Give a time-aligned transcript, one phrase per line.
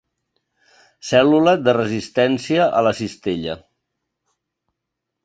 [1.09, 3.55] Cèl·lula de resistència a la cistella.